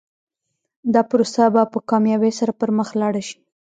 [0.93, 3.37] دا پروسه به په کامیابۍ سره پر مخ لاړه شي.